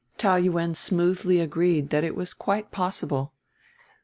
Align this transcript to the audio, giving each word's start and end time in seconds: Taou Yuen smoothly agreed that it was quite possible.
Taou 0.17 0.37
Yuen 0.41 0.73
smoothly 0.73 1.39
agreed 1.39 1.91
that 1.91 2.03
it 2.03 2.15
was 2.15 2.33
quite 2.33 2.71
possible. 2.71 3.33